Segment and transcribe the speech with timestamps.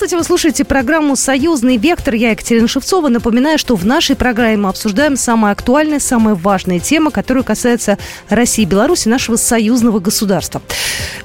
[0.00, 2.14] Здравствуйте, вы слушаете программу «Союзный вектор».
[2.14, 3.08] Я Екатерина Шевцова.
[3.08, 7.98] Напоминаю, что в нашей программе мы обсуждаем самые актуальные, самые важные темы, которые касаются
[8.30, 10.62] России Беларуси, нашего союзного государства.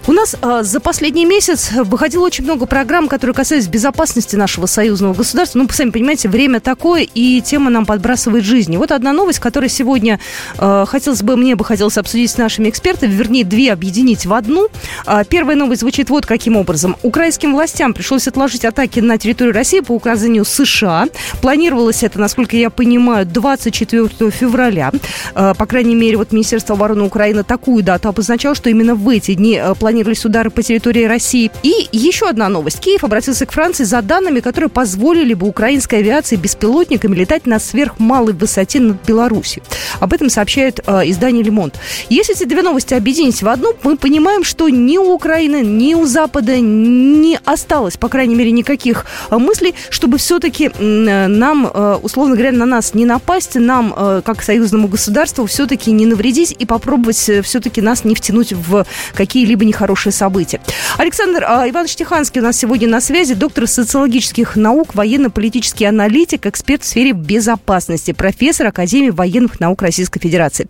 [0.07, 5.13] У нас э, за последний месяц выходило очень много программ, которые касались безопасности нашего союзного
[5.13, 5.57] государства.
[5.57, 8.75] Ну, сами понимаете, время такое, и тема нам подбрасывает жизни.
[8.75, 10.19] Вот одна новость, которая сегодня
[10.57, 14.67] э, хотелось бы, мне бы хотелось обсудить с нашими экспертами, вернее, две объединить в одну.
[15.07, 16.97] Э, первая новость звучит вот каким образом.
[17.01, 21.07] Украинским властям пришлось отложить атаки на территорию России по указанию США.
[21.41, 24.91] Планировалось это, насколько я понимаю, 24 февраля.
[25.33, 29.33] Э, по крайней мере, вот Министерство обороны Украины такую дату обозначало, что именно в эти
[29.33, 31.51] дни э, планировались удары по территории России.
[31.63, 32.79] И еще одна новость.
[32.79, 38.33] Киев обратился к Франции за данными, которые позволили бы украинской авиации беспилотниками летать на сверхмалой
[38.33, 39.63] высоте над Беларусью.
[39.99, 41.79] Об этом сообщает э, издание «Лемонт».
[42.09, 46.05] Если эти две новости объединить в одну, мы понимаем, что ни у Украины, ни у
[46.05, 52.35] Запада не осталось, по крайней мере, никаких э, мыслей, чтобы все-таки э, нам, э, условно
[52.35, 57.15] говоря, на нас не напасть, нам, э, как союзному государству, все-таки не навредить и попробовать
[57.15, 60.61] все-таки нас не втянуть в какие-либо нехорошие событие.
[60.97, 66.83] Александр а, Иванович Тиханский у нас сегодня на связи, доктор социологических наук, военно-политический аналитик, эксперт
[66.83, 70.67] в сфере безопасности, профессор Академии военных наук Российской Федерации.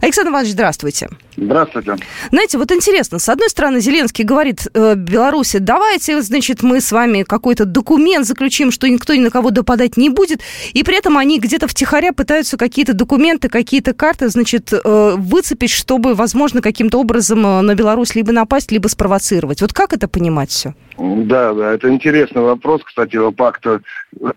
[0.00, 1.08] Александр Иванович, здравствуйте.
[1.36, 1.96] Здравствуйте.
[2.30, 7.22] Знаете, вот интересно, с одной стороны, Зеленский говорит э, Беларуси, давайте, значит, мы с вами
[7.28, 10.40] какой-то документ заключим, что никто ни на кого допадать не будет,
[10.72, 16.14] и при этом они где-то втихаря пытаются какие-то документы, какие-то карты, значит, э, выцепить, чтобы,
[16.14, 19.60] возможно, каким-то образом э, на Беларусь либо напасть, либо спровоцировать.
[19.60, 20.74] Вот как это понимать все?
[20.98, 23.80] Да, да, это интересный вопрос, кстати, о пакта.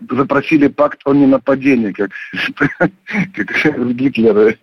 [0.08, 2.10] Запросили пакт о ненападении, как,
[3.34, 4.54] как Гитлера.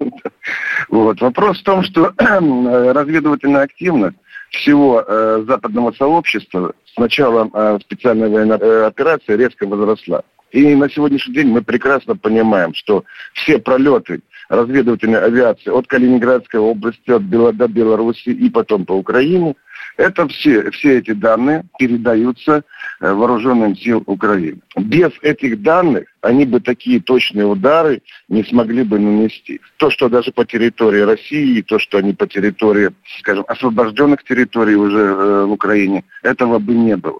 [0.87, 1.19] Вот.
[1.19, 4.17] Вопрос в том, что разведывательная активность
[4.49, 10.23] всего э, западного сообщества с началом э, специальной военной э, операции резко возросла.
[10.51, 17.11] И на сегодняшний день мы прекрасно понимаем, что все пролеты разведывательной авиации от Калининградской области,
[17.11, 17.53] от Бел...
[17.53, 19.55] до Беларуси и потом по Украине–
[19.99, 22.63] это все, все эти данные передаются
[23.01, 24.59] э, вооруженным сил Украины.
[24.77, 29.59] Без этих данных они бы такие точные удары не смогли бы нанести.
[29.75, 34.99] То, что даже по территории России, то, что они по территории, скажем, освобожденных территорий уже
[34.99, 37.19] э, в Украине, этого бы не было.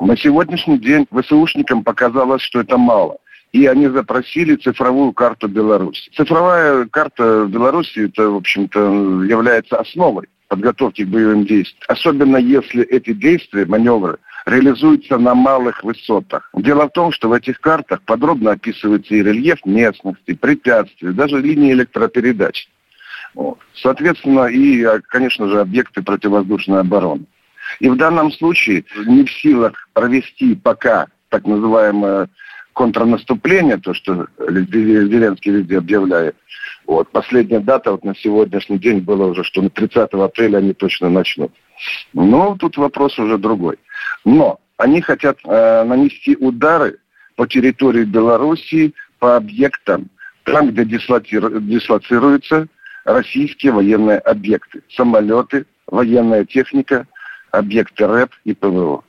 [0.00, 3.18] На сегодняшний день ВСУшникам показалось, что это мало
[3.50, 6.10] и они запросили цифровую карту Беларуси.
[6.14, 11.84] Цифровая карта Беларуси, это, в общем-то, является основой подготовки к боевым действиям.
[11.88, 16.50] Особенно если эти действия, маневры, реализуются на малых высотах.
[16.54, 21.72] Дело в том, что в этих картах подробно описывается и рельеф местности, препятствия, даже линии
[21.72, 22.68] электропередач.
[23.34, 23.58] Вот.
[23.74, 27.26] Соответственно, и, а, конечно же, объекты противовоздушной обороны.
[27.80, 32.28] И в данном случае не в силах провести пока так называемое
[32.72, 36.36] контрнаступление, то, что Зеленский везде объявляет,
[36.88, 37.10] вот.
[37.10, 41.52] Последняя дата вот на сегодняшний день была уже, что на 30 апреля они точно начнут.
[42.14, 43.76] Но тут вопрос уже другой.
[44.24, 46.98] Но они хотят э, нанести удары
[47.36, 50.08] по территории Белоруссии, по объектам,
[50.44, 52.68] там, где дислоцируются
[53.04, 54.80] российские военные объекты.
[54.96, 57.06] Самолеты, военная техника,
[57.50, 59.04] объекты РЭП и ПВО.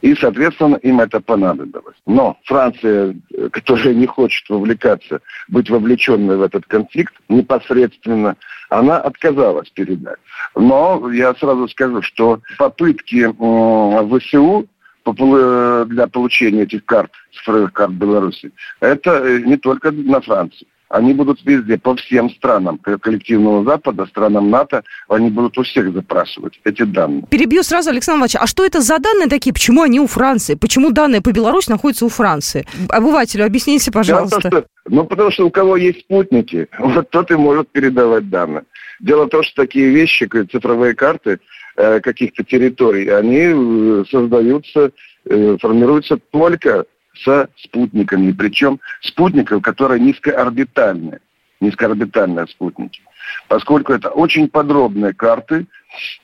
[0.00, 1.96] И, соответственно, им это понадобилось.
[2.06, 8.36] Но Франция, э, которая не хочет вовлекаться, быть вовлеченной в этот конфликт непосредственно,
[8.70, 10.18] она отказалась передать.
[10.54, 14.66] Но я сразу скажу, что попытки ВСУ
[15.06, 21.12] э, для получения этих карт, цифровых карт Беларуси, это э, не только на Францию они
[21.12, 26.84] будут везде, по всем странам коллективного Запада, странам НАТО, они будут у всех запрашивать эти
[26.84, 27.24] данные.
[27.28, 29.52] Перебью сразу, Александр Иванович, а что это за данные такие?
[29.52, 30.54] Почему они у Франции?
[30.54, 32.64] Почему данные по Беларуси находятся у Франции?
[32.88, 34.40] Обывателю объясните, пожалуйста.
[34.40, 37.68] Дело в том, что, ну, потому что у кого есть спутники, вот тот и может
[37.70, 38.62] передавать данные.
[39.00, 41.40] Дело в том, что такие вещи, цифровые карты
[41.76, 44.92] э, каких-то территорий, они э, создаются,
[45.24, 46.86] э, формируются только
[47.22, 51.20] со спутниками, причем спутников, которые низкоорбитальные,
[51.60, 53.02] низкоорбитальные спутники.
[53.48, 55.66] Поскольку это очень подробные карты,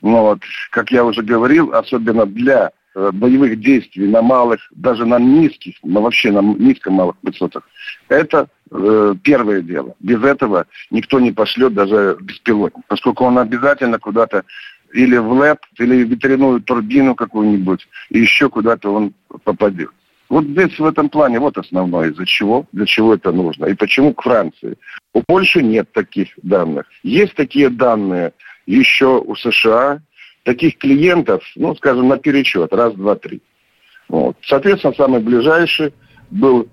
[0.02, 0.40] ну вот,
[0.70, 6.02] как я уже говорил, особенно для э, боевых действий на малых, даже на низких, но
[6.02, 7.68] вообще на низко-малых высотах,
[8.08, 9.94] это э, первое дело.
[10.00, 14.44] Без этого никто не пошлет даже беспилотник, поскольку он обязательно куда-то
[14.92, 19.14] или в ЛЭП, или в ветряную турбину какую-нибудь, и еще куда-то он
[19.44, 19.90] попадет.
[20.30, 24.14] Вот здесь в этом плане вот основное, из-за чего, для чего это нужно и почему
[24.14, 24.78] к Франции.
[25.12, 26.86] У Польши нет таких данных.
[27.02, 28.32] Есть такие данные
[28.64, 30.00] еще у США
[30.44, 33.42] таких клиентов, ну, скажем, на перечет, раз, два, три.
[34.08, 34.36] Вот.
[34.42, 35.92] Соответственно, самый ближайший
[36.30, 36.68] был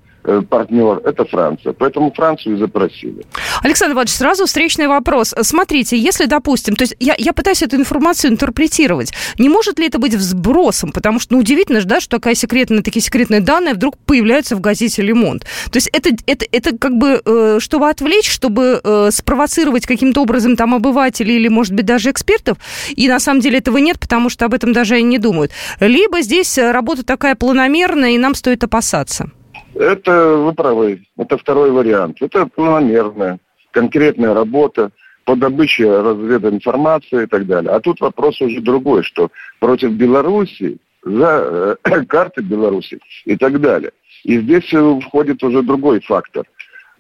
[0.50, 1.74] партнер, это Франция.
[1.74, 3.26] Поэтому Францию запросили.
[3.64, 5.34] Александр Иванович, сразу встречный вопрос.
[5.42, 10.00] Смотрите, если, допустим, то есть я, я пытаюсь эту информацию интерпретировать, не может ли это
[10.00, 10.92] быть взбросом?
[10.92, 14.62] Потому что, ну, удивительно же, да, что такая секретная, такие секретные данные вдруг появляются в
[14.62, 15.46] газете «Лемонт».
[15.72, 20.56] То есть это, это, это как бы, э, чтобы отвлечь, чтобы э, спровоцировать каким-то образом
[20.56, 22.58] там обывателей или, может быть, даже экспертов,
[22.90, 25.52] и на самом деле этого нет, потому что об этом даже и не думают.
[25.80, 29.32] Либо здесь работа такая планомерная, и нам стоит опасаться.
[29.80, 31.04] Это вы правы.
[31.18, 32.22] Это второй вариант.
[32.22, 33.40] Это планомерная,
[33.72, 34.92] конкретная работа
[35.26, 37.72] по добыче развединформации и так далее.
[37.72, 39.30] А тут вопрос уже другой, что
[39.60, 43.92] против Беларуси, за э, карты Беларуси и так далее.
[44.24, 46.46] И здесь входит уже другой фактор.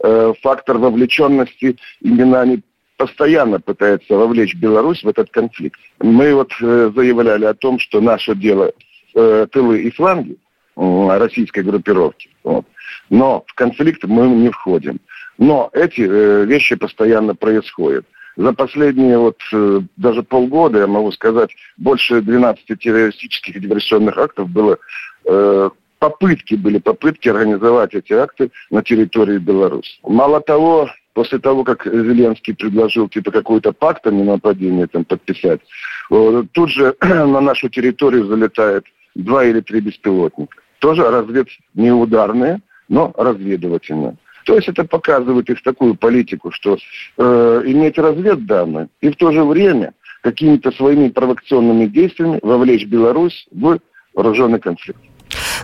[0.03, 2.62] Э, фактор вовлеченности именно они
[2.97, 5.80] постоянно пытаются вовлечь Беларусь в этот конфликт.
[6.00, 8.71] Мы вот э, заявляли о том, что наше дело
[9.15, 10.38] э, тылы и фланги,
[10.77, 12.29] российской группировки.
[12.44, 12.65] Вот.
[13.09, 15.00] Но в конфликт мы не входим.
[15.38, 18.06] Но эти э, вещи постоянно происходят.
[18.35, 24.50] За последние вот э, даже полгода, я могу сказать, больше 12 террористических и диверсионных актов
[24.50, 24.77] было,
[25.25, 25.69] э,
[26.00, 30.00] попытки были, попытки организовать эти акты на территории Беларуси.
[30.03, 35.62] Мало того, после того, как Зеленский предложил типа какой-то пакт о ненападении там подписать,
[36.09, 38.85] тут же на нашу территорию залетает
[39.15, 44.15] два или три беспилотника тоже развед не ударные, но разведывательные.
[44.45, 46.77] То есть это показывает их такую политику, что
[47.18, 53.79] э, иметь разведданные и в то же время какими-то своими провокационными действиями вовлечь Беларусь в
[54.13, 55.01] вооруженный конфликт.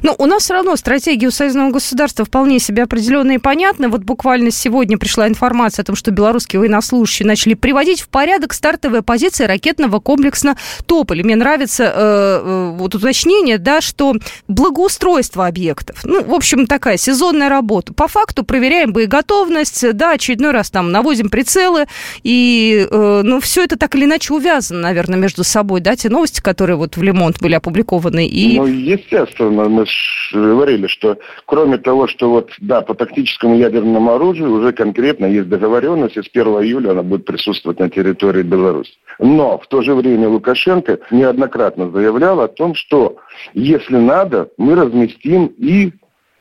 [0.01, 3.89] Но у нас все равно стратегия у союзного государства вполне себе определенная и понятна.
[3.89, 9.01] Вот буквально сегодня пришла информация о том, что белорусские военнослужащие начали приводить в порядок стартовые
[9.01, 10.55] позиции ракетного комплекса
[10.85, 11.23] «Тополь».
[11.23, 14.13] Мне нравится э, э, вот уточнение, да, что
[14.47, 16.01] благоустройство объектов.
[16.03, 17.93] Ну, в общем, такая сезонная работа.
[17.93, 21.85] По факту проверяем боеготовность, да, очередной раз там наводим прицелы,
[22.23, 26.41] и, э, ну, все это так или иначе увязано, наверное, между собой, да, те новости,
[26.41, 28.27] которые вот в Лемонт были опубликованы.
[28.27, 28.57] И...
[28.57, 29.85] Ну, естественно, мы
[30.33, 36.17] говорили, что кроме того, что вот, да, по тактическому ядерному оружию уже конкретно есть договоренность,
[36.17, 38.93] и с 1 июля она будет присутствовать на территории Беларуси.
[39.19, 43.17] Но в то же время Лукашенко неоднократно заявлял о том, что
[43.53, 45.91] если надо, мы разместим и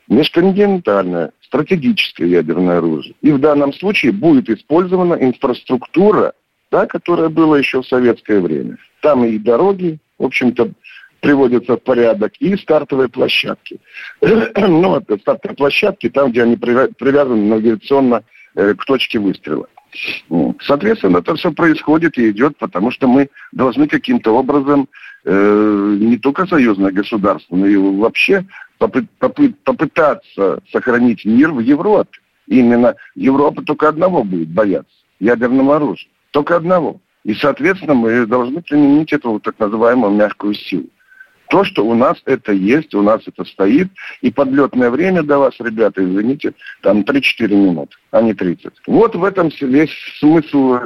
[0.09, 3.15] межконтинентальное стратегическое ядерное оружие.
[3.21, 6.33] И в данном случае будет использована инфраструктура,
[6.71, 8.79] да, которая была еще в советское время.
[9.03, 10.71] Там и дороги, в общем-то,
[11.23, 13.79] приводятся в порядок, и стартовые площадки.
[14.21, 18.25] ну, это стартовые площадки, там, где они привязаны навигационно
[18.57, 19.69] э, к точке выстрела.
[20.61, 24.89] Соответственно, это все происходит и идет, потому что мы должны каким-то образом
[25.25, 28.45] э, не только союзное государство, но и вообще
[28.81, 32.19] попы- попы- попытаться сохранить мир в Европе.
[32.49, 36.11] Именно Европа только одного будет бояться– ядерного оружия.
[36.33, 37.01] Только одного.
[37.23, 40.89] И, соответственно, мы должны применить эту так называемую мягкую силу.
[41.53, 43.89] То, что у нас это есть, у нас это стоит.
[44.23, 48.73] И подлетное время до вас, ребята, извините, там 3-4 минуты, а не 30.
[48.87, 50.79] Вот в этом весь смысл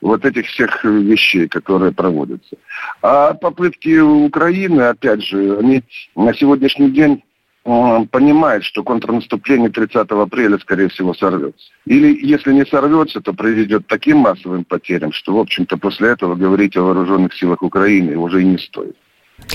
[0.00, 2.56] вот этих всех вещей, которые проводятся.
[3.02, 5.82] А попытки Украины, опять же, они
[6.16, 7.22] на сегодняшний день
[7.66, 11.66] э, понимает, что контрнаступление 30 апреля, скорее всего, сорвется.
[11.84, 16.34] Или если не сорвется, то приведет к таким массовым потерям, что, в общем-то, после этого
[16.34, 18.96] говорить о вооруженных силах Украины уже и не стоит.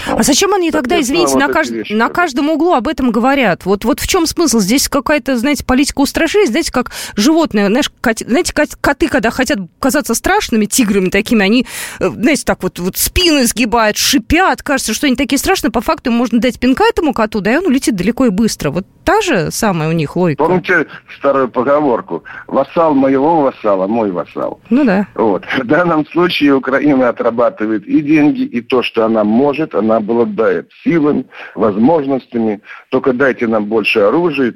[0.07, 1.71] А зачем они тогда, извините, на, кажд...
[1.89, 3.65] на каждом углу об этом говорят?
[3.65, 4.59] Вот, вот в чем смысл?
[4.59, 8.19] Здесь какая-то, знаете, политика устрашения, знаете, как животные, знаешь, кот...
[8.19, 11.65] знаете, коты, когда хотят казаться страшными, тиграми такими, они,
[11.99, 16.11] э, знаете, так вот, вот спину изгибают, шипят, кажется, что они такие страшные, по факту
[16.11, 18.71] можно дать пинка этому коту, да, и он улетит далеко и быстро.
[18.71, 20.43] Вот та же самая у них логика.
[20.43, 20.85] Помните
[21.17, 22.23] старую поговорку?
[22.47, 24.59] Вассал моего вассала, мой вассал.
[24.69, 25.07] Ну да.
[25.15, 25.45] Вот.
[25.57, 31.25] В данном случае Украина отрабатывает и деньги, и то, что она может, она обладает силами,
[31.55, 34.53] возможностями, только дайте нам больше оружия.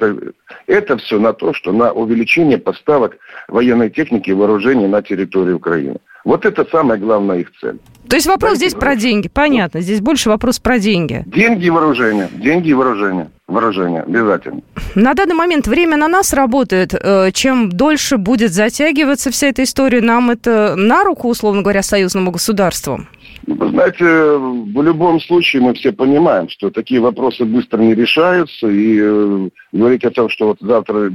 [0.67, 3.17] Это все на то, что на увеличение поставок
[3.47, 5.97] военной техники и вооружений на территории Украины.
[6.25, 7.79] Вот это самая главная их цель.
[8.07, 9.81] То есть вопрос деньги здесь про деньги, понятно.
[9.81, 11.23] Здесь больше вопрос про деньги.
[11.25, 12.29] Деньги и вооружение.
[12.31, 13.29] Деньги и вооружение.
[13.53, 14.61] Вооружение, обязательно.
[14.95, 16.95] На данный момент время на нас работает.
[16.95, 22.31] Э, чем дольше будет затягиваться вся эта история, нам это на руку, условно говоря, союзному
[22.31, 23.01] государству?
[23.45, 28.99] Вы знаете, в любом случае мы все понимаем, что такие вопросы быстро не решаются, и
[28.99, 31.11] э, говорить о том, что вот завтра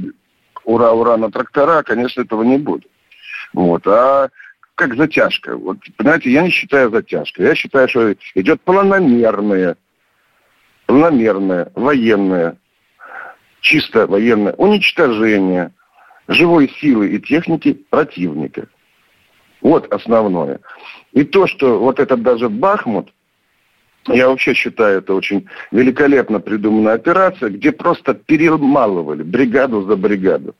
[0.63, 2.87] ура-ура на трактора, конечно, этого не будет.
[3.51, 3.85] Вот.
[3.85, 4.29] А
[4.75, 5.57] как затяжка.
[5.57, 7.47] Вот, понимаете, я не считаю затяжкой.
[7.47, 9.75] Я считаю, что идет планомерное,
[10.89, 12.57] планомерное, военное,
[13.61, 15.71] чисто военное уничтожение
[16.27, 18.67] живой силы и техники противника.
[19.61, 20.61] Вот основное.
[21.11, 23.13] И то, что вот этот даже Бахмут,
[24.07, 30.55] я вообще считаю, это очень великолепно придуманная операция, где просто перемалывали бригаду за бригаду.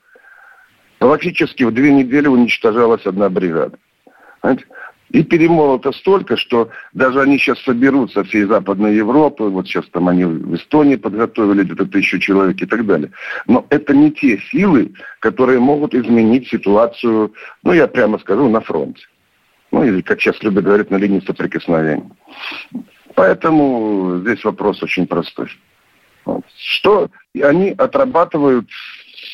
[0.99, 3.79] Фактически в две недели уничтожалась одна бригада.
[4.41, 4.65] Понимаете?
[5.09, 10.25] И перемолото столько, что даже они сейчас соберутся всей Западной Европы, вот сейчас там они
[10.25, 13.11] в Эстонии подготовили где-то тысячу человек и так далее.
[13.47, 19.01] Но это не те силы, которые могут изменить ситуацию, ну я прямо скажу, на фронте.
[19.71, 22.09] Ну или, как сейчас любят говорить, на линии соприкосновения.
[23.15, 25.49] Поэтому здесь вопрос очень простой.
[26.57, 27.09] Что
[27.41, 28.67] они отрабатывают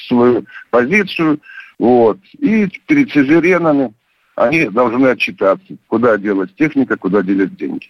[0.08, 1.40] свою позицию,
[1.78, 3.94] вот, и перед сюзеренами
[4.36, 7.90] они должны отчитаться, куда делать техника, куда делать деньги.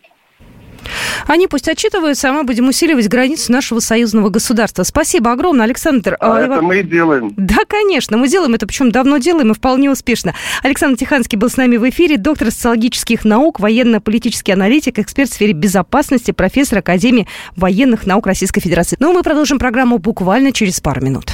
[1.27, 4.83] Они пусть отчитываются, а мы будем усиливать границу нашего союзного государства.
[4.83, 6.17] Спасибо огромное, Александр.
[6.19, 7.33] А, а это мы и делаем.
[7.35, 10.35] Да, конечно, мы делаем это, причем давно делаем и вполне успешно.
[10.61, 15.53] Александр Тиханский был с нами в эфире, доктор социологических наук, военно-политический аналитик, эксперт в сфере
[15.53, 18.97] безопасности, профессор Академии военных наук Российской Федерации.
[18.99, 21.31] Ну, мы продолжим программу буквально через пару минут.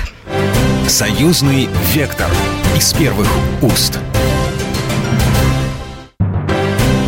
[0.87, 2.29] Союзный вектор
[2.77, 3.27] из первых
[3.61, 3.99] уст.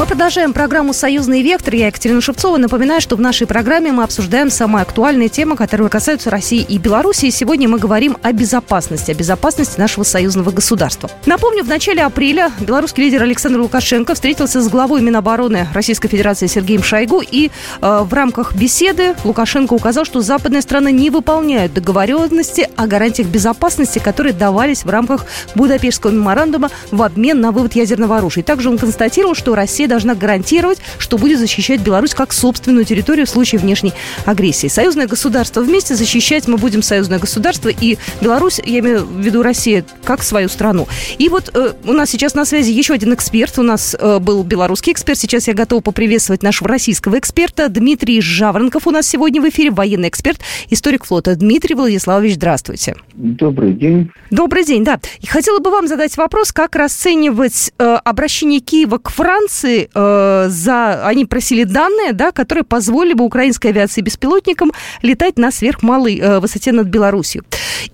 [0.00, 1.74] Мы продолжаем программу «Союзный вектор».
[1.74, 2.56] Я Екатерина Шевцова.
[2.56, 7.26] Напоминаю, что в нашей программе мы обсуждаем самые актуальные темы, которые касаются России и Беларуси.
[7.26, 11.10] И сегодня мы говорим о безопасности, о безопасности нашего союзного государства.
[11.26, 16.82] Напомню, в начале апреля белорусский лидер Александр Лукашенко встретился с главой Минобороны Российской Федерации Сергеем
[16.82, 17.20] Шойгу.
[17.20, 17.50] И
[17.82, 23.98] э, в рамках беседы Лукашенко указал, что западные страны не выполняют договоренности о гарантиях безопасности,
[23.98, 28.42] которые давались в рамках Будапештского меморандума в обмен на вывод ядерного оружия.
[28.42, 33.30] Также он констатировал, что Россия должна гарантировать, что будет защищать Беларусь как собственную территорию в
[33.30, 33.92] случае внешней
[34.24, 34.68] агрессии.
[34.68, 39.84] Союзное государство вместе защищать мы будем союзное государство и Беларусь, я имею в виду Россию,
[40.04, 40.86] как свою страну.
[41.18, 43.58] И вот э, у нас сейчас на связи еще один эксперт.
[43.58, 45.18] У нас э, был белорусский эксперт.
[45.18, 47.68] Сейчас я готова поприветствовать нашего российского эксперта.
[47.68, 51.34] Дмитрий Жаворонков у нас сегодня в эфире, военный эксперт, историк флота.
[51.34, 52.94] Дмитрий Владиславович, здравствуйте.
[53.14, 54.10] Добрый день.
[54.30, 55.00] Добрый день, да.
[55.20, 61.06] И хотела бы вам задать вопрос, как расценивать э, обращение Киева к Франции э, за...
[61.06, 64.72] Они просили данные, да, которые позволили бы украинской авиации беспилотникам
[65.02, 67.44] летать на сверхмалой э, высоте над Беларусью.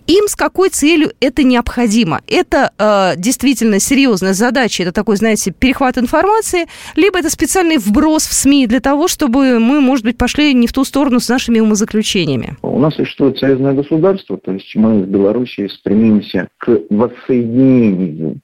[0.07, 2.21] Им с какой целью это необходимо?
[2.27, 6.67] Это э, действительно серьезная задача, это такой, знаете, перехват информации,
[6.97, 10.73] либо это специальный вброс в СМИ для того, чтобы мы, может быть, пошли не в
[10.73, 12.57] ту сторону с нашими умозаключениями?
[12.63, 18.41] У нас существует союзное государство, то есть мы в Беларуси стремимся к воссоединению.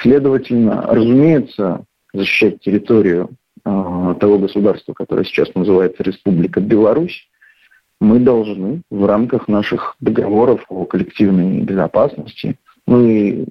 [0.00, 3.30] Следовательно, разумеется, защищать территорию
[3.64, 7.28] э, того государства, которое сейчас называется Республика Беларусь,
[8.00, 13.44] мы должны в рамках наших договоров о коллективной безопасности, ну и,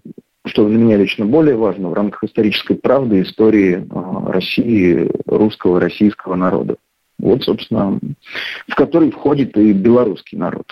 [0.46, 6.36] что для меня лично более важно, в рамках исторической правды истории э, России, русского, российского
[6.36, 6.75] народа.
[7.18, 8.00] Вот, собственно,
[8.68, 10.65] в который входит и белорусский народ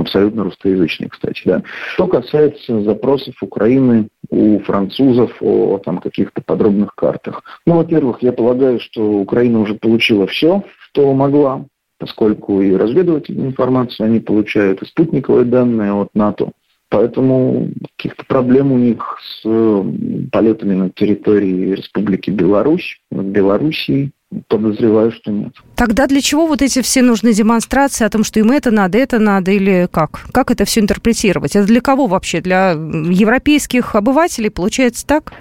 [0.00, 1.42] абсолютно русскоязычный, кстати.
[1.44, 1.62] Да.
[1.94, 7.42] Что касается запросов Украины у французов о там, каких-то подробных картах.
[7.66, 11.64] Ну, во-первых, я полагаю, что Украина уже получила все, что могла,
[11.98, 16.50] поскольку и разведывательную информацию они получают, и спутниковые данные от НАТО.
[16.88, 19.42] Поэтому каких-то проблем у них с
[20.30, 24.12] полетами на территории Республики Беларусь, над Белоруссией
[24.48, 25.52] Подозреваю, что нет.
[25.76, 29.20] Тогда для чего вот эти все нужны демонстрации о том, что им это надо, это
[29.20, 30.26] надо, или как?
[30.32, 31.54] Как это все интерпретировать?
[31.54, 32.40] Это для кого вообще?
[32.40, 35.32] Для европейских обывателей получается так?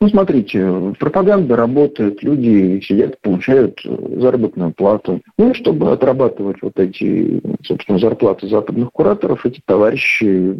[0.00, 5.22] Ну, смотрите, пропаганда работает, люди сидят, получают заработную плату.
[5.38, 10.56] Ну, чтобы отрабатывать вот эти, собственно, зарплаты западных кураторов, эти товарищи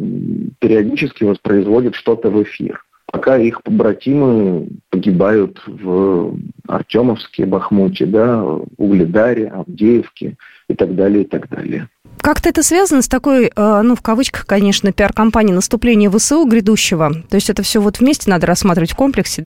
[0.59, 2.81] периодически воспроизводят что-то в эфир
[3.13, 6.35] пока их побратимы погибают в
[6.67, 8.43] Артемовске, Бахмуте, да,
[8.77, 10.35] Угледаре, Авдеевке
[10.67, 11.89] и так далее, и так далее.
[12.21, 17.11] Как-то это связано с такой, э, ну, в кавычках, конечно, пиар-компанией наступления ВСУ грядущего?
[17.29, 19.45] То есть это все вот вместе надо рассматривать в комплексе?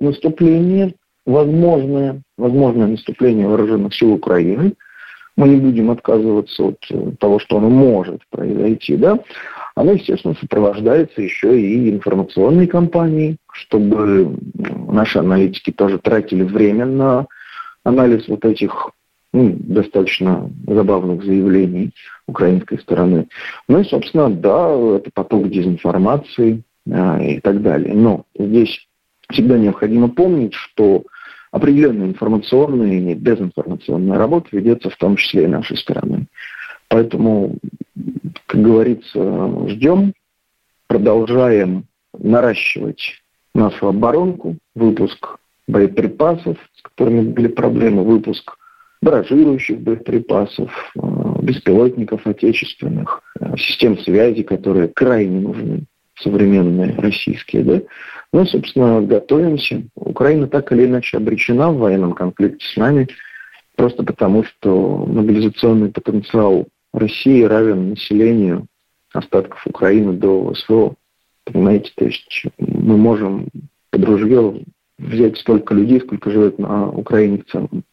[0.00, 0.94] Наступление,
[1.26, 4.72] возможное, возможное наступление вооруженных сил Украины.
[5.36, 9.18] Мы не будем отказываться от э, того, что оно может произойти, да
[9.76, 14.36] оно, естественно, сопровождается еще и информационной кампанией, чтобы
[14.88, 17.26] наши аналитики тоже тратили время на
[17.84, 18.90] анализ вот этих
[19.34, 21.92] ну, достаточно забавных заявлений
[22.26, 23.28] украинской стороны.
[23.68, 27.94] Ну и, собственно, да, это поток дезинформации а, и так далее.
[27.94, 28.88] Но здесь
[29.30, 31.04] всегда необходимо помнить, что
[31.52, 36.26] определенная информационная и дезинформационная работа ведется в том числе и нашей стороны.
[36.88, 37.56] Поэтому,
[38.46, 40.12] как говорится, ждем,
[40.86, 41.84] продолжаем
[42.18, 43.22] наращивать
[43.54, 48.56] нашу оборонку, выпуск боеприпасов, с которыми были проблемы, выпуск
[49.02, 51.00] баражирующих боеприпасов, э,
[51.42, 55.84] беспилотников отечественных, э, систем связи, которые крайне нужны,
[56.18, 57.82] современные российские, да.
[58.32, 59.82] Ну и, собственно, готовимся.
[59.94, 63.08] Украина так или иначе обречена в военном конфликте с нами,
[63.76, 66.66] просто потому что мобилизационный потенциал
[66.98, 68.66] России равен населению
[69.12, 70.94] остатков Украины до СВО.
[71.44, 73.48] Понимаете, то есть мы можем
[73.90, 74.62] под ружье
[74.98, 77.84] взять столько людей, сколько живет на Украине в целом.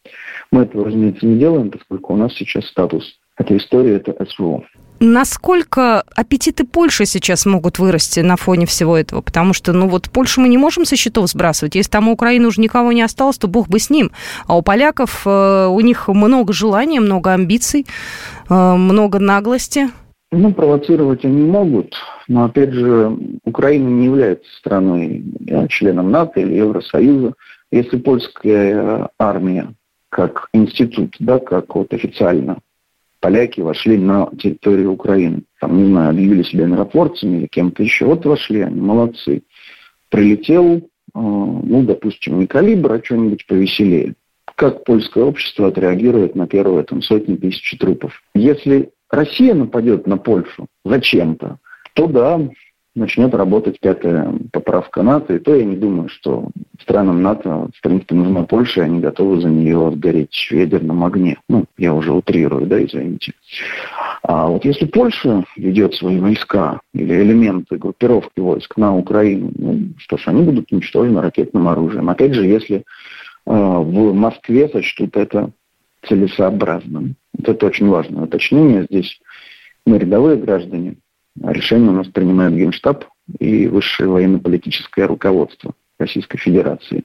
[0.51, 4.63] Мы этого, разумеется, не делаем, поскольку у нас сейчас статус этой истории– это СВО.
[5.05, 9.19] Насколько аппетиты Польши сейчас могут вырасти на фоне всего этого?
[9.19, 11.75] Потому что, ну вот, Польшу мы не можем со счетов сбрасывать.
[11.75, 14.11] Если там у Украины уже никого не осталось, то бог бы с ним.
[14.47, 17.85] А у поляков, э, у них много желаний, много амбиций,
[18.49, 19.89] э, много наглости.
[20.31, 21.93] Ну, провоцировать они могут,
[22.29, 27.33] но, опять же, Украина не является страной э, членом НАТО или Евросоюза.
[27.73, 29.73] Если польская армия
[30.07, 32.59] как институт, да, как вот официально
[33.23, 35.43] поляки вошли на территорию Украины.
[35.61, 38.05] Там, не знаю, объявили себя миротворцами или кем-то еще.
[38.05, 39.43] Вот вошли они, молодцы.
[40.09, 40.81] Прилетел, э,
[41.13, 44.15] ну, допустим, не калибр, а что-нибудь повеселее.
[44.55, 48.11] Как польское общество отреагирует на первые там, сотни тысяч трупов?
[48.35, 51.59] Если Россия нападет на Польшу зачем-то,
[51.93, 52.41] то да,
[52.95, 56.49] начнет работать пятая поправка НАТО, и то я не думаю, что
[56.81, 61.37] странам НАТО, в принципе, нужна Польша, и они готовы за нее сгореть в ядерном огне.
[61.49, 63.33] Ну, я уже утрирую, да, извините.
[64.21, 70.17] А вот если Польша ведет свои войска или элементы группировки войск на Украину, ну, что
[70.17, 72.09] ж, они будут уничтожены ракетным оружием.
[72.09, 72.81] Опять же, если э,
[73.45, 75.51] в Москве сочтут это
[76.07, 77.15] целесообразным.
[77.37, 78.85] Вот это очень важное уточнение.
[78.89, 79.19] Здесь
[79.85, 80.97] мы рядовые граждане,
[81.41, 83.05] решение у нас принимает Генштаб
[83.39, 87.03] и высшее военно-политическое руководство Российской Федерации.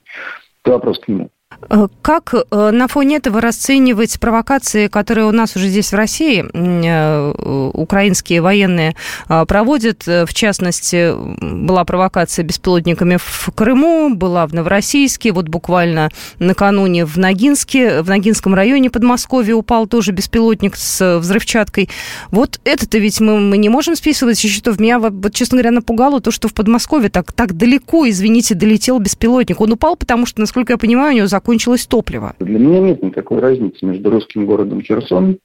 [0.62, 1.30] Это вопрос к нему.
[1.70, 6.44] Э, как э, на фоне этого расценивать провокации, которые у нас уже здесь в России
[6.52, 8.94] э, украинские военные
[9.26, 10.06] проводят?
[10.06, 18.02] В частности, была провокация беспилотниками в Крыму, была в Новороссийске, вот буквально накануне в Ногинске,
[18.02, 21.90] в Ногинском районе Подмосковья упал тоже беспилотник с взрывчаткой.
[22.30, 24.78] Вот это-то ведь мы, мы не можем списывать со счетов.
[24.78, 29.60] Меня, вот, честно говоря, напугало то, что в Подмосковье так, так далеко, извините, долетел беспилотник.
[29.60, 32.34] Он упал, потому что, насколько я понимаю, у него закончилось топливо.
[32.40, 35.38] Для меня нет никакой разницы между русским городом Херсон,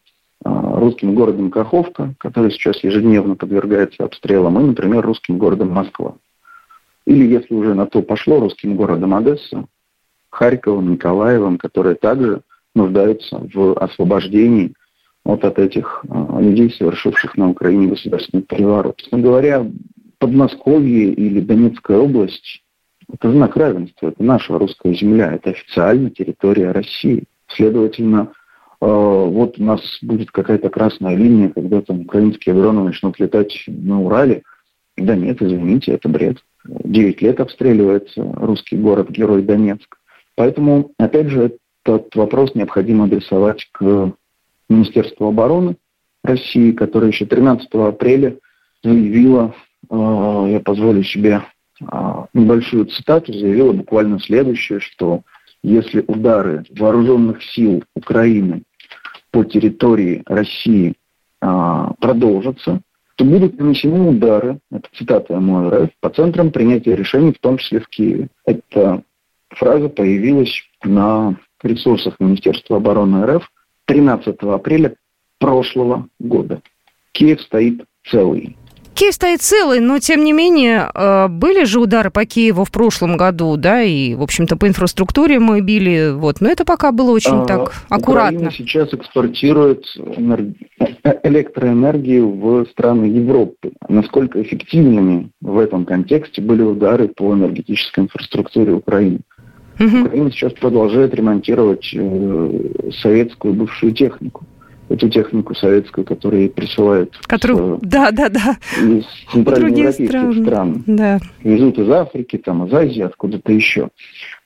[0.43, 6.15] а, русским городом Каховка, который сейчас ежедневно подвергается обстрелам, и, например, русским городом Москва.
[7.07, 9.65] Или, если уже на то пошло, русским городом Одесса,
[10.29, 12.41] Харьковом, Николаевым, которые также
[12.75, 14.73] нуждаются в освобождении
[15.23, 18.95] вот от этих а, людей, совершивших на Украине государственный переворот.
[18.99, 19.65] Собственно говоря,
[20.17, 22.61] Подмосковье или Донецкая область
[23.11, 27.23] это знак равенства, это наша русская земля, это официально территория России.
[27.47, 28.31] Следовательно,
[28.81, 34.01] э, вот у нас будет какая-то красная линия, когда там украинские дроны начнут летать на
[34.01, 34.43] Урале.
[34.97, 36.37] Да нет, извините, это бред.
[36.65, 39.97] Девять лет обстреливается русский город, герой Донецк.
[40.35, 44.13] Поэтому, опять же, этот вопрос необходимо адресовать к
[44.69, 45.75] Министерству обороны
[46.23, 48.37] России, которое еще 13 апреля
[48.83, 49.53] заявило,
[49.89, 51.41] э, я позволю себе
[52.33, 55.21] небольшую цитату, заявила буквально следующее, что
[55.63, 58.63] если удары вооруженных сил Украины
[59.31, 60.95] по территории России
[61.41, 62.81] а, продолжатся,
[63.15, 67.87] то будут нанесены удары, это цитата МОРФ, по центрам принятия решений, в том числе в
[67.87, 68.29] Киеве.
[68.45, 69.03] Эта
[69.49, 73.49] фраза появилась на ресурсах Министерства обороны РФ
[73.85, 74.95] 13 апреля
[75.39, 76.61] прошлого года.
[77.11, 78.57] Киев стоит целый.
[78.93, 83.17] Киев стоит целый, но тем не менее э, были же удары по Киеву в прошлом
[83.17, 87.41] году, да, и, в общем-то, по инфраструктуре мы били, вот, но это пока было очень
[87.41, 88.37] а, так аккуратно.
[88.37, 89.85] Украина сейчас экспортирует
[91.23, 93.71] электроэнергию в страны Европы.
[93.89, 99.21] Насколько эффективными в этом контексте были удары по энергетической инфраструктуре Украины?
[99.79, 100.05] Угу.
[100.05, 104.45] Украина сейчас продолжает ремонтировать э, советскую бывшую технику
[104.89, 108.57] эту технику советскую, которую присылают Которую, с, да, да, да.
[108.81, 110.43] из центральноевропейских стран.
[110.43, 110.83] стран.
[110.87, 111.19] Да.
[111.43, 113.89] Везут из Африки, там, из Азии, откуда-то еще.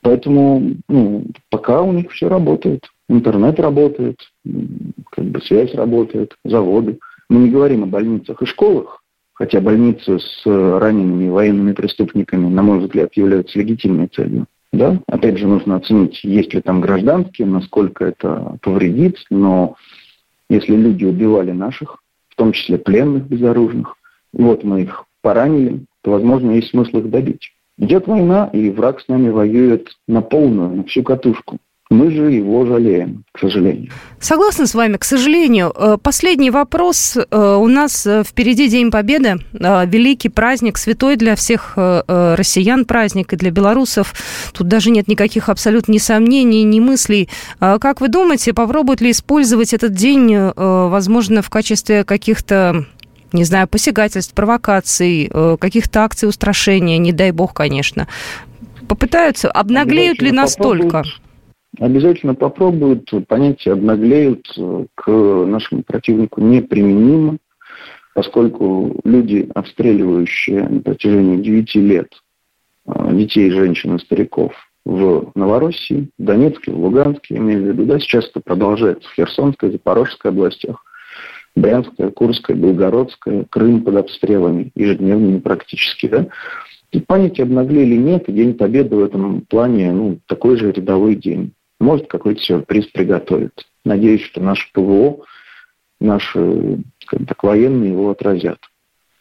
[0.01, 2.85] Поэтому ну, пока у них все работает.
[3.09, 4.17] интернет работает,
[5.11, 6.99] как бы связь работает, заводы.
[7.29, 12.79] Мы не говорим о больницах и школах, хотя больницы с ранеными военными преступниками, на мой
[12.79, 14.45] взгляд, являются легитимной целью.
[14.71, 14.99] Да?
[15.07, 19.75] Опять же, нужно оценить, есть ли там гражданские, насколько это повредит, но
[20.49, 21.97] если люди убивали наших,
[22.29, 23.95] в том числе пленных безоружных,
[24.33, 27.51] вот мы их поранили, то, возможно, есть смысл их добить.
[27.77, 31.57] Идет война, и враг с нами воюет на полную, на всю катушку.
[31.89, 33.91] Мы же его жалеем, к сожалению.
[34.19, 35.71] Согласна с вами, к сожалению.
[35.73, 37.15] Э, последний вопрос.
[37.15, 43.35] Э, у нас э, впереди День Победы, великий праздник, святой для всех россиян праздник и
[43.35, 44.13] для белорусов.
[44.53, 47.29] Тут даже нет никаких абсолютно ни сомнений, ни мыслей.
[47.59, 52.85] Как вы думаете, попробуют ли использовать этот день, возможно, в качестве каких-то
[53.33, 58.07] не знаю, посягательств, провокаций, каких-то акций устрашения, не дай бог, конечно.
[58.87, 61.03] Попытаются, обнаглеют ли настолько?
[61.03, 61.26] Попробуют
[61.79, 64.47] обязательно попробуют, понятия обнаглеют,
[64.95, 67.37] к нашему противнику неприменимо,
[68.13, 72.11] поскольку люди, обстреливающие на протяжении 9 лет
[72.87, 74.53] а, детей, женщин и стариков
[74.85, 79.71] в Новороссии, в Донецке, в Луганске, имею в виду, да, сейчас это продолжается в Херсонской,
[79.71, 80.83] Запорожской областях,
[81.55, 86.27] Брянская, Курская, Белгородская, Крым под обстрелами ежедневными практически, да,
[87.05, 92.07] памяти обнаглели нет, и День Победы в этом плане ну, такой же рядовой день может
[92.07, 93.67] какой-то сюрприз приготовить.
[93.85, 95.25] Надеюсь, что наше ПВО,
[95.99, 98.59] наши так, военные его отразят.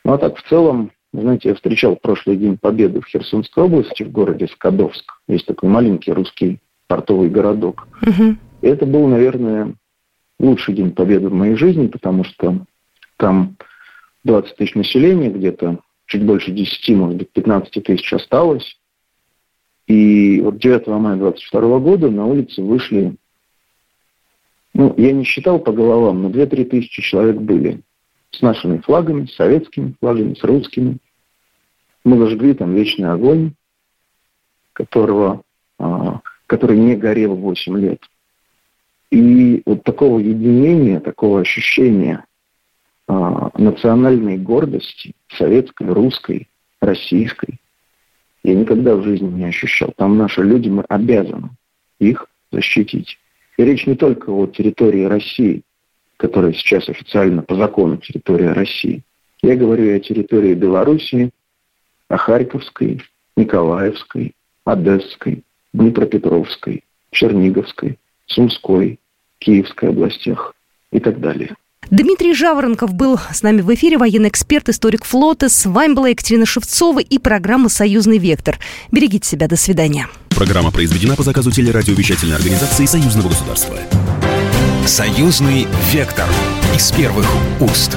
[0.05, 4.11] Ну а так в целом, знаете, я встречал прошлый день Победы в Херсонской области, в
[4.11, 5.05] городе Скадовск.
[5.29, 7.88] Есть такой маленький русский портовый городок.
[8.03, 8.37] Угу.
[8.62, 9.75] И это был, наверное,
[10.38, 12.64] лучший день Победы в моей жизни, потому что
[13.16, 13.57] там
[14.25, 18.79] 20 тысяч населения, где-то чуть больше 10, может быть, 15 тысяч осталось.
[19.87, 23.14] И вот 9 мая 22 года на улице вышли,
[24.75, 27.83] ну, я не считал по головам, но 2-3 тысячи человек были
[28.31, 30.99] с нашими флагами, с советскими флагами, с русскими.
[32.05, 33.53] Мы зажгли там вечный огонь,
[34.72, 35.42] которого,
[35.79, 38.03] а, который не горел 8 лет.
[39.11, 42.25] И вот такого единения, такого ощущения
[43.07, 46.49] а, национальной гордости, советской, русской,
[46.81, 47.61] российской,
[48.46, 49.92] я никогда в жизни не ощущал.
[49.96, 51.50] Там наши люди, мы обязаны
[51.98, 53.18] их защитить.
[53.56, 55.62] И речь не только о территории России,
[56.16, 59.02] которая сейчас официально по закону территория России.
[59.42, 61.30] Я говорю о территории Белоруссии,
[62.09, 63.02] о Харьковской,
[63.37, 64.32] Николаевской,
[64.64, 69.00] Одесской, Днепропетровской, Черниговской, Сумской,
[69.38, 70.54] Киевской областях
[70.92, 71.56] и так далее.
[71.90, 75.49] Дмитрий Жаворонков был с нами в эфире, военный эксперт, историк флота.
[75.49, 78.59] С вами была Екатерина Шевцова и программа «Союзный вектор».
[78.90, 79.46] Берегите себя.
[79.46, 80.09] До свидания.
[80.31, 83.77] Программа произведена по заказу телерадиовещательной организации Союзного государства.
[84.85, 86.29] «Союзный вектор»
[86.75, 87.27] из первых
[87.61, 87.96] уст.